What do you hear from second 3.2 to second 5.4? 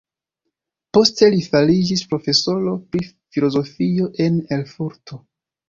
filozofio en Erfurto.